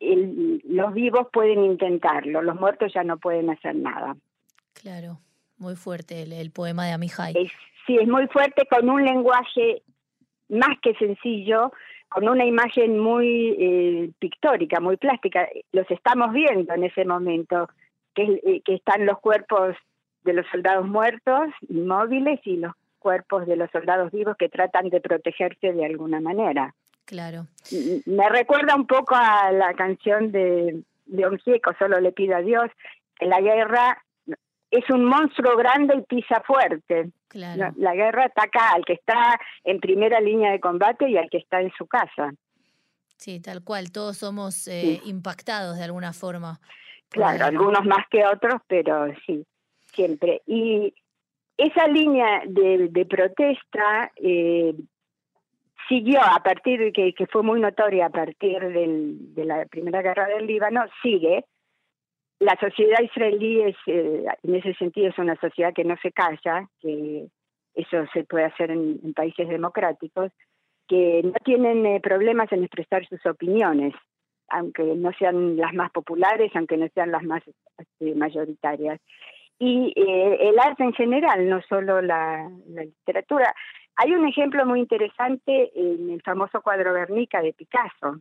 los 0.00 0.94
vivos 0.94 1.28
pueden 1.32 1.64
intentarlo, 1.64 2.42
los 2.42 2.56
muertos 2.56 2.92
ya 2.92 3.04
no 3.04 3.18
pueden 3.18 3.50
hacer 3.50 3.76
nada. 3.76 4.16
Claro, 4.72 5.20
muy 5.56 5.76
fuerte 5.76 6.22
el, 6.22 6.50
poema 6.50 6.86
de 6.86 6.92
Amijay. 6.92 7.34
sí, 7.86 7.96
es 7.96 8.08
muy 8.08 8.26
fuerte 8.28 8.66
con 8.66 8.90
un 8.90 9.04
lenguaje 9.04 9.82
más 10.54 10.78
que 10.80 10.94
sencillo, 10.94 11.72
con 12.08 12.28
una 12.28 12.44
imagen 12.44 12.98
muy 12.98 13.56
eh, 13.58 14.10
pictórica, 14.18 14.80
muy 14.80 14.96
plástica. 14.96 15.48
Los 15.72 15.90
estamos 15.90 16.32
viendo 16.32 16.72
en 16.72 16.84
ese 16.84 17.04
momento, 17.04 17.68
que, 18.14 18.40
eh, 18.44 18.62
que 18.64 18.74
están 18.74 19.04
los 19.04 19.18
cuerpos 19.18 19.76
de 20.22 20.32
los 20.32 20.46
soldados 20.50 20.86
muertos, 20.86 21.48
inmóviles, 21.68 22.40
y 22.44 22.56
los 22.56 22.72
cuerpos 22.98 23.46
de 23.46 23.56
los 23.56 23.70
soldados 23.70 24.10
vivos 24.12 24.36
que 24.38 24.48
tratan 24.48 24.88
de 24.88 25.00
protegerse 25.00 25.72
de 25.72 25.84
alguna 25.84 26.20
manera. 26.20 26.74
Claro. 27.04 27.46
Me 28.06 28.28
recuerda 28.30 28.74
un 28.74 28.86
poco 28.86 29.14
a 29.14 29.52
la 29.52 29.74
canción 29.74 30.32
de 30.32 30.82
León 31.06 31.38
Gieco, 31.38 31.72
Solo 31.78 32.00
le 32.00 32.12
pido 32.12 32.36
a 32.36 32.40
Dios, 32.40 32.70
que 33.18 33.26
la 33.26 33.40
guerra 33.40 34.02
es 34.74 34.90
un 34.90 35.04
monstruo 35.04 35.56
grande 35.56 35.94
y 35.96 36.02
pisa 36.02 36.42
fuerte. 36.44 37.10
La, 37.32 37.94
guerra 37.94 38.24
ataca 38.24 38.72
al 38.72 38.84
que 38.84 38.94
está 38.94 39.38
en 39.64 39.80
primera 39.80 40.20
línea 40.20 40.52
de 40.52 40.60
combate 40.60 41.08
y 41.08 41.16
al 41.16 41.28
que 41.30 41.38
está 41.38 41.60
en 41.60 41.72
su 41.76 41.86
casa. 41.86 42.32
Sí, 43.16 43.40
tal 43.40 43.62
cual, 43.62 43.92
todos 43.92 44.18
somos 44.18 44.66
eh, 44.68 45.00
impactados 45.04 45.78
de 45.78 45.84
alguna 45.84 46.12
forma. 46.12 46.60
Claro, 47.08 47.44
algunos 47.44 47.84
más 47.84 48.06
que 48.10 48.24
otros, 48.26 48.60
pero 48.66 49.06
sí, 49.26 49.44
siempre. 49.92 50.42
Y 50.46 50.92
esa 51.56 51.86
línea 51.86 52.42
de, 52.46 53.06
protesta 53.08 54.10
eh, 54.16 54.74
siguió 55.88 56.20
a 56.20 56.42
partir 56.42 56.80
de 56.80 56.92
que, 56.92 57.14
que, 57.14 57.26
fue 57.26 57.42
muy 57.42 57.60
notoria 57.60 58.06
a 58.06 58.10
partir 58.10 58.58
del, 58.60 59.34
de 59.34 59.44
la 59.44 59.66
primera 59.66 60.02
guerra 60.02 60.26
del 60.26 60.46
Líbano, 60.46 60.84
sigue 61.02 61.44
la 62.44 62.56
sociedad 62.60 63.00
israelí 63.00 63.62
es, 63.62 63.76
eh, 63.86 64.26
en 64.42 64.54
ese 64.54 64.74
sentido 64.74 65.08
es 65.08 65.18
una 65.18 65.34
sociedad 65.36 65.72
que 65.72 65.84
no 65.84 65.96
se 66.02 66.12
calla, 66.12 66.68
que 66.80 67.26
eso 67.74 68.04
se 68.12 68.24
puede 68.24 68.44
hacer 68.44 68.70
en, 68.70 69.14
países 69.14 69.48
democráticos, 69.48 70.30
que 70.86 71.22
no 71.24 71.32
tienen 71.42 71.86
eh, 71.86 72.00
problemas 72.02 72.52
en 72.52 72.64
expresar 72.64 73.06
sus 73.08 73.24
opiniones 73.24 73.94
aunque 74.48 74.82
no 74.82 75.10
sean 75.18 75.56
las 75.56 75.72
más 75.72 75.90
populares, 75.90 76.52
aunque 76.54 76.76
no 76.76 76.86
sean 76.94 77.10
las 77.10 77.22
más 77.22 77.42
este, 77.78 78.14
mayoritarias. 78.14 79.00
Y 79.58 79.92
eh, 79.96 80.48
el 80.48 80.58
arte 80.58 80.84
en 80.84 80.92
general, 80.92 81.48
no 81.48 81.62
solo 81.62 82.02
la, 82.02 82.50
literatura. 82.66 83.54
Hay 83.96 84.14
un 84.14 84.28
ejemplo 84.28 84.66
muy 84.66 84.80
interesante 84.80 85.72
en 85.74 86.10
el 86.10 86.22
famoso 86.22 86.60
cuadro 86.60 86.92
Guernica 86.92 87.40
de 87.40 87.54
Picasso, 87.54 88.20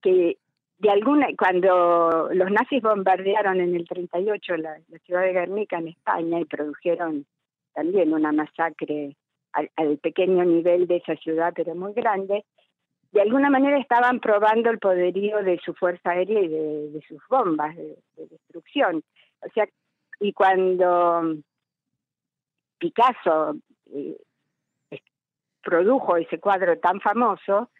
que 0.00 0.38
de 0.78 0.90
alguna 0.90 1.28
cuando 1.38 2.28
los 2.32 2.50
nazis 2.50 2.82
bombardearon 2.82 3.60
en 3.60 3.74
el 3.74 3.86
38 3.86 4.56
la, 4.56 4.78
la 4.88 4.98
ciudad 5.00 5.22
de 5.22 5.32
Guernica 5.32 5.78
en 5.78 5.88
España 5.88 6.40
y 6.40 6.44
produjeron 6.44 7.26
también 7.74 8.12
una 8.12 8.32
masacre 8.32 9.16
al, 9.54 9.98
pequeño 9.98 10.44
nivel 10.44 10.86
de 10.86 10.96
esa 10.96 11.16
ciudad, 11.16 11.52
pero 11.54 11.74
muy 11.74 11.92
grande, 11.92 12.44
de 13.12 13.20
alguna 13.20 13.50
manera 13.50 13.78
estaban 13.78 14.20
probando 14.20 14.70
el 14.70 14.78
poderío 14.78 15.42
de 15.42 15.60
su 15.64 15.74
fuerza 15.74 16.10
aérea 16.10 16.40
y 16.40 16.48
de, 16.48 17.02
sus 17.06 17.20
bombas 17.28 17.76
de, 17.76 17.96
destrucción. 18.16 19.02
O 19.40 19.48
sea, 19.54 19.68
y 20.20 20.32
cuando 20.32 21.36
Picasso 22.78 23.56
eh, 23.92 24.16
produjo 25.62 26.16
ese 26.16 26.40
cuadro 26.40 26.78
tan 26.78 27.00
famoso, 27.00 27.70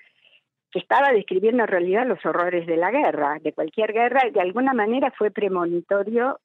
estaba 0.78 1.12
describiendo 1.12 1.62
en 1.62 1.69
realidad 1.69 2.07
los 2.07 2.25
horrores 2.25 2.66
de 2.66 2.76
la 2.76 2.90
guerra, 2.90 3.38
de 3.40 3.52
cualquier 3.52 3.93
guerra, 3.93 4.26
y 4.26 4.31
de 4.31 4.40
alguna 4.40 4.73
manera 4.73 5.12
fue 5.16 5.31
premonitorio 5.31 6.40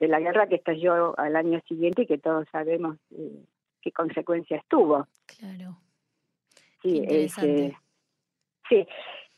de 0.00 0.08
la 0.08 0.20
guerra 0.20 0.48
que 0.48 0.56
estalló 0.56 1.18
al 1.18 1.36
año 1.36 1.60
siguiente 1.68 2.02
y 2.02 2.06
que 2.06 2.18
todos 2.18 2.46
sabemos 2.50 2.96
eh, 3.10 3.44
qué 3.80 3.92
consecuencias 3.92 4.62
tuvo. 4.68 5.06
Claro. 5.26 5.78
Sí, 6.82 7.04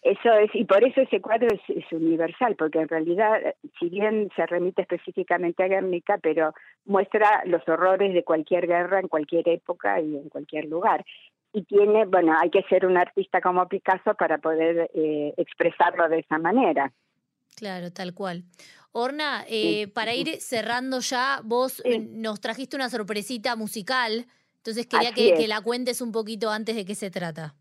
eso 0.02 0.32
es, 0.34 0.50
y 0.54 0.64
por 0.64 0.84
eso 0.84 1.00
ese 1.00 1.20
cuadro 1.20 1.48
es, 1.48 1.92
universal, 1.92 2.54
porque 2.56 2.78
en 2.78 2.88
realidad, 2.88 3.54
si 3.78 3.88
bien 3.88 4.30
se 4.36 4.46
remite 4.46 4.82
específicamente 4.82 5.64
a 5.64 5.68
Guernica, 5.68 6.18
pero 6.22 6.54
muestra 6.84 7.42
los 7.46 7.66
horrores 7.68 8.14
de 8.14 8.22
cualquier 8.22 8.68
guerra 8.68 9.00
en 9.00 9.08
cualquier 9.08 9.48
época 9.48 10.00
y 10.00 10.16
en 10.16 10.28
cualquier 10.28 10.66
lugar. 10.66 11.04
Y 11.56 11.64
tiene, 11.64 12.04
bueno, 12.04 12.34
hay 12.38 12.50
que 12.50 12.62
ser 12.64 12.84
un 12.84 12.98
artista 12.98 13.40
como 13.40 13.66
Picasso 13.66 14.12
para 14.12 14.36
poder 14.36 14.90
eh, 14.92 15.32
expresarlo 15.38 16.06
de 16.06 16.18
esa 16.18 16.36
manera. 16.38 16.92
Claro, 17.56 17.90
tal 17.90 18.12
cual. 18.12 18.44
Orna, 18.92 19.42
eh, 19.48 19.88
para 19.88 20.12
ir 20.12 20.38
cerrando 20.42 21.00
ya, 21.00 21.40
vos 21.42 21.82
nos 22.10 22.42
trajiste 22.42 22.76
una 22.76 22.90
sorpresita 22.90 23.56
musical, 23.56 24.26
entonces 24.58 24.86
quería 24.86 25.12
que, 25.12 25.48
la 25.48 25.62
cuentes 25.62 26.02
un 26.02 26.12
poquito 26.12 26.50
antes 26.50 26.76
de 26.76 26.84
qué 26.84 26.94
se 26.94 27.10
trata. 27.10 27.54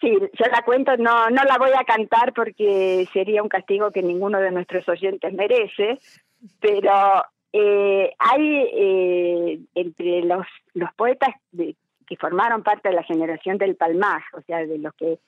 Sí, 0.00 0.08
yo 0.10 0.46
la 0.50 0.62
cuento, 0.64 0.96
no, 0.96 1.28
no 1.28 1.44
la 1.44 1.58
voy 1.58 1.72
a 1.78 1.84
cantar 1.84 2.32
porque 2.32 3.06
sería 3.12 3.42
un 3.42 3.50
castigo 3.50 3.90
que 3.90 4.02
ninguno 4.02 4.40
de 4.40 4.52
nuestros 4.52 4.88
oyentes 4.88 5.34
merece, 5.34 5.98
pero 6.60 7.22
eh, 7.52 8.10
hay 8.18 9.66
entre 9.74 10.22
los, 10.22 10.46
los 10.72 10.94
poetas 10.94 11.34
que 12.06 12.16
formaron 12.16 12.62
parte 12.62 12.88
de 12.88 12.94
la 12.94 13.02
generación 13.02 13.58
del 13.58 13.76
Palmaj, 13.76 14.22
o 14.34 14.40
sea, 14.42 14.66
de 14.66 14.78
los 14.78 14.94
que 14.94 15.18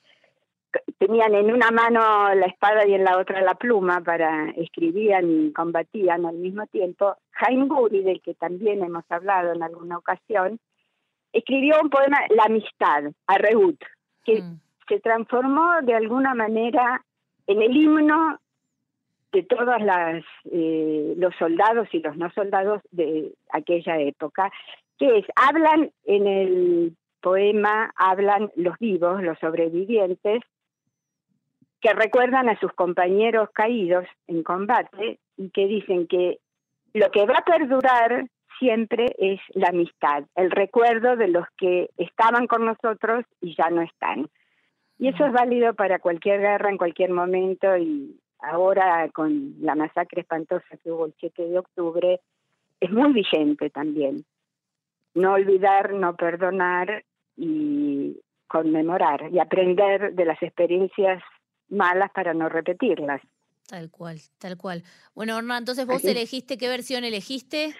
tenían 0.98 1.34
en 1.34 1.52
una 1.52 1.70
mano 1.70 2.34
la 2.34 2.46
espada 2.46 2.86
y 2.86 2.94
en 2.94 3.04
la 3.04 3.18
otra 3.18 3.40
la 3.40 3.54
pluma 3.54 4.00
para 4.00 4.50
escribían 4.50 5.30
y 5.30 5.52
combatían 5.52 6.26
al 6.26 6.36
mismo 6.36 6.66
tiempo, 6.66 7.16
Jaime 7.32 7.66
Guri, 7.66 8.02
del 8.02 8.20
que 8.20 8.34
también 8.34 8.82
hemos 8.82 9.04
hablado 9.10 9.52
en 9.52 9.62
alguna 9.62 9.98
ocasión, 9.98 10.58
escribió 11.32 11.80
un 11.82 11.90
poema, 11.90 12.18
La 12.30 12.44
amistad, 12.44 13.04
a 13.26 13.38
Reut, 13.38 13.80
que 14.24 14.42
mm. 14.42 14.60
se 14.88 15.00
transformó 15.00 15.82
de 15.82 15.94
alguna 15.94 16.34
manera 16.34 17.02
en 17.46 17.62
el 17.62 17.76
himno 17.76 18.38
de 19.32 19.42
todos 19.42 19.80
las, 19.82 20.24
eh, 20.50 21.14
los 21.16 21.34
soldados 21.36 21.88
y 21.92 22.00
los 22.00 22.16
no 22.16 22.30
soldados 22.30 22.80
de 22.90 23.34
aquella 23.50 23.98
época, 24.00 24.50
que 24.98 25.18
es, 25.18 25.26
hablan 25.34 25.90
en 26.04 26.26
el 26.26 26.96
poema, 27.20 27.92
hablan 27.96 28.50
los 28.56 28.78
vivos, 28.78 29.22
los 29.22 29.38
sobrevivientes, 29.38 30.42
que 31.80 31.92
recuerdan 31.92 32.48
a 32.48 32.58
sus 32.58 32.72
compañeros 32.72 33.50
caídos 33.52 34.06
en 34.26 34.42
combate 34.42 35.18
y 35.36 35.50
que 35.50 35.66
dicen 35.66 36.06
que 36.06 36.38
lo 36.94 37.10
que 37.10 37.26
va 37.26 37.38
a 37.38 37.44
perdurar 37.44 38.26
siempre 38.58 39.14
es 39.18 39.40
la 39.54 39.68
amistad, 39.68 40.24
el 40.34 40.50
recuerdo 40.50 41.16
de 41.16 41.28
los 41.28 41.44
que 41.58 41.90
estaban 41.96 42.46
con 42.46 42.64
nosotros 42.64 43.24
y 43.40 43.54
ya 43.54 43.68
no 43.70 43.82
están. 43.82 44.28
Y 44.98 45.08
eso 45.08 45.26
es 45.26 45.32
válido 45.32 45.74
para 45.74 45.98
cualquier 45.98 46.40
guerra 46.40 46.70
en 46.70 46.78
cualquier 46.78 47.10
momento 47.10 47.76
y 47.76 48.18
ahora 48.38 49.08
con 49.10 49.54
la 49.60 49.74
masacre 49.74 50.22
espantosa 50.22 50.64
que 50.82 50.90
hubo 50.90 51.06
el 51.06 51.14
7 51.18 51.42
de 51.48 51.58
octubre 51.58 52.20
es 52.80 52.90
muy 52.90 53.12
vigente 53.12 53.68
también. 53.70 54.24
No 55.16 55.32
olvidar, 55.32 55.94
no 55.94 56.14
perdonar 56.14 57.04
y 57.36 58.20
conmemorar 58.46 59.28
y 59.32 59.38
aprender 59.38 60.12
de 60.14 60.24
las 60.24 60.40
experiencias 60.42 61.22
malas 61.68 62.10
para 62.12 62.34
no 62.34 62.48
repetirlas. 62.48 63.20
Tal 63.66 63.90
cual, 63.90 64.18
tal 64.38 64.56
cual. 64.56 64.84
Bueno, 65.14 65.36
Orna, 65.36 65.58
entonces 65.58 65.86
vos 65.86 66.04
elegiste, 66.04 66.56
¿qué 66.56 66.68
versión 66.68 67.02
elegiste? 67.02 67.74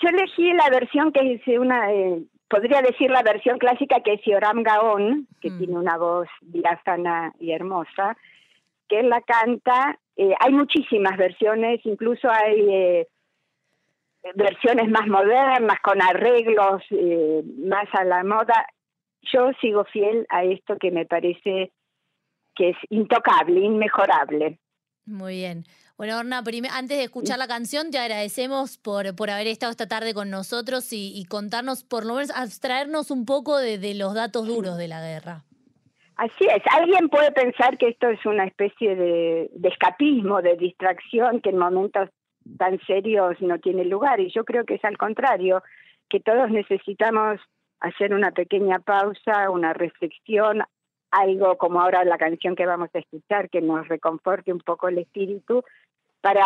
Yo 0.00 0.08
elegí 0.10 0.52
la 0.52 0.68
versión 0.70 1.10
que 1.10 1.34
es 1.34 1.58
una, 1.58 1.92
eh, 1.92 2.22
podría 2.48 2.82
decir 2.82 3.10
la 3.10 3.22
versión 3.22 3.58
clásica 3.58 4.00
que 4.04 4.14
es 4.14 4.20
Yoram 4.24 4.62
Gaon, 4.62 5.26
que 5.40 5.50
mm. 5.50 5.58
tiene 5.58 5.78
una 5.78 5.96
voz 5.96 6.28
diáfana 6.42 7.32
y 7.40 7.52
hermosa, 7.52 8.16
que 8.88 9.02
la 9.02 9.20
canta. 9.22 9.98
Eh, 10.16 10.34
hay 10.38 10.52
muchísimas 10.52 11.16
versiones, 11.16 11.80
incluso 11.84 12.30
hay 12.30 12.60
eh, 12.70 13.08
versiones 14.34 14.88
más 14.88 15.06
modernas, 15.06 15.78
con 15.82 16.00
arreglos 16.00 16.82
más 17.58 17.86
a 17.92 18.04
la 18.04 18.24
moda. 18.24 18.66
Yo 19.32 19.50
sigo 19.60 19.84
fiel 19.84 20.26
a 20.28 20.44
esto 20.44 20.76
que 20.78 20.90
me 20.90 21.06
parece 21.06 21.72
que 22.54 22.70
es 22.70 22.76
intocable, 22.90 23.60
inmejorable. 23.60 24.58
Muy 25.06 25.36
bien. 25.36 25.64
Bueno, 25.96 26.18
Orna, 26.18 26.38
antes 26.38 26.98
de 26.98 27.04
escuchar 27.04 27.38
la 27.38 27.46
canción, 27.46 27.90
te 27.90 27.98
agradecemos 27.98 28.78
por, 28.78 29.14
por 29.14 29.30
haber 29.30 29.46
estado 29.46 29.70
esta 29.70 29.86
tarde 29.86 30.14
con 30.14 30.30
nosotros 30.30 30.88
y, 30.92 31.24
contarnos, 31.28 31.84
por 31.84 32.04
lo 32.04 32.14
menos, 32.14 32.30
abstraernos 32.30 33.10
un 33.10 33.26
poco 33.26 33.58
de, 33.58 33.94
los 33.94 34.14
datos 34.14 34.46
duros 34.46 34.76
de 34.76 34.88
la 34.88 35.00
guerra. 35.00 35.44
Así 36.16 36.46
es, 36.46 36.62
alguien 36.72 37.08
puede 37.08 37.32
pensar 37.32 37.76
que 37.76 37.88
esto 37.88 38.08
es 38.08 38.24
una 38.24 38.44
especie 38.44 38.94
de, 38.94 39.50
de, 39.52 39.68
escapismo, 39.68 40.42
de 40.42 40.56
distracción, 40.56 41.40
que 41.40 41.50
en 41.50 41.58
momentos 41.58 42.08
tan 42.58 42.78
serios 42.86 43.40
no 43.40 43.58
tiene 43.58 43.84
lugar, 43.84 44.20
y 44.20 44.30
yo 44.30 44.44
creo 44.44 44.64
que 44.64 44.74
es 44.74 44.84
al 44.84 44.98
contrario, 44.98 45.62
que 46.08 46.20
todos 46.20 46.50
necesitamos 46.50 47.40
hacer 47.80 48.14
una 48.14 48.30
pequeña 48.30 48.78
pausa, 48.78 49.50
una 49.50 49.72
reflexión, 49.72 50.62
algo 51.10 51.56
como 51.56 51.80
ahora 51.80 52.04
la 52.04 52.18
canción 52.18 52.56
que 52.56 52.66
vamos 52.66 52.90
a 52.94 52.98
escuchar, 52.98 53.50
que 53.50 53.60
nos 53.60 53.88
reconforte 53.88 54.52
un 54.52 54.60
poco 54.60 54.88
el 54.88 54.98
espíritu 54.98 55.62
para 56.20 56.44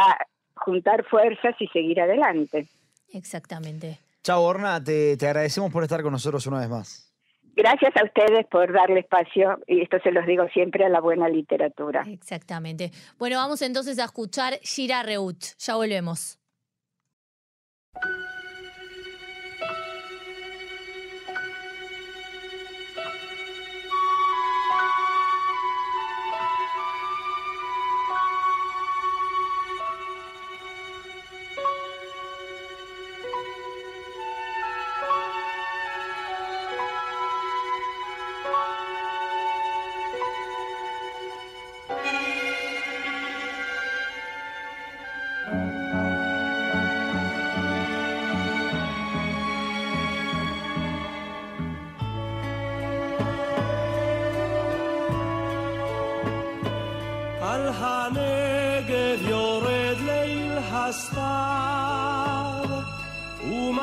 juntar 0.55 1.05
fuerzas 1.05 1.55
y 1.61 1.69
seguir 1.69 2.01
adelante. 2.01 2.67
Exactamente. 3.13 3.99
Chao, 4.23 4.43
Orna, 4.43 4.83
te, 4.83 5.17
te 5.17 5.27
agradecemos 5.27 5.73
por 5.73 5.85
estar 5.85 6.03
con 6.03 6.13
nosotros 6.13 6.47
una 6.47 6.61
vez 6.61 6.69
más. 6.69 7.08
Gracias 7.59 7.93
a 7.97 8.05
ustedes 8.05 8.47
por 8.47 8.73
darle 8.73 9.01
espacio, 9.01 9.59
y 9.67 9.83
esto 9.83 9.99
se 10.05 10.13
los 10.13 10.25
digo 10.27 10.47
siempre, 10.55 10.85
a 10.85 10.89
la 10.89 11.01
buena 11.01 11.29
literatura. 11.29 12.05
Exactamente. 12.07 12.93
Bueno, 13.19 13.39
vamos 13.39 13.63
entonces 13.63 13.99
a 13.99 14.05
escuchar 14.05 14.61
Shira 14.63 15.03
Reut. 15.03 15.43
Ya 15.59 15.75
volvemos. 15.75 16.39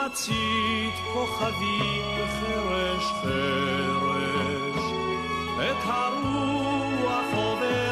מצית 0.06 0.94
כוכבי 1.14 2.02
חרש 2.40 3.12
חרש, 3.22 4.84
את 5.56 5.84
הרוח 5.84 7.26
עובד 7.36 7.85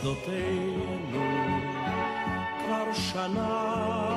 בשדותינו 0.00 1.20
כבר 2.58 2.92
שנה 2.92 4.16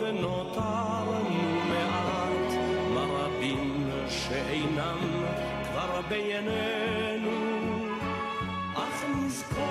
ונותרנו 0.00 1.60
מעט 1.68 2.52
ברבים 2.94 3.90
שאינם 4.08 4.98
כבר 5.64 6.00
בינינו 6.08 7.30
אך 8.74 9.04
נזכור 9.16 9.67